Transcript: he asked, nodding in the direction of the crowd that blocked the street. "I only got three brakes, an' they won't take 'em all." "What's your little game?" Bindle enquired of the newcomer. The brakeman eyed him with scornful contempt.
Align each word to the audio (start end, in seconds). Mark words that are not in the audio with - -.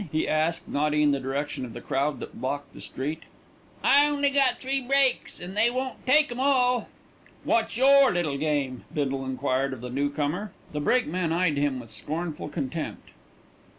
he 0.11 0.27
asked, 0.27 0.67
nodding 0.67 1.01
in 1.03 1.11
the 1.11 1.19
direction 1.19 1.63
of 1.63 1.73
the 1.73 1.79
crowd 1.79 2.19
that 2.19 2.41
blocked 2.41 2.73
the 2.73 2.81
street. 2.81 3.21
"I 3.83 4.07
only 4.09 4.31
got 4.31 4.59
three 4.59 4.81
brakes, 4.81 5.39
an' 5.39 5.53
they 5.53 5.69
won't 5.69 6.07
take 6.07 6.31
'em 6.31 6.39
all." 6.39 6.89
"What's 7.43 7.77
your 7.77 8.11
little 8.11 8.39
game?" 8.39 8.83
Bindle 8.91 9.23
enquired 9.23 9.73
of 9.73 9.81
the 9.81 9.91
newcomer. 9.91 10.53
The 10.71 10.79
brakeman 10.81 11.31
eyed 11.31 11.55
him 11.57 11.79
with 11.79 11.91
scornful 11.91 12.49
contempt. 12.49 13.09